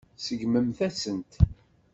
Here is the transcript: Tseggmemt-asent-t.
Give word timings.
Tseggmemt-asent-t. 0.17 1.33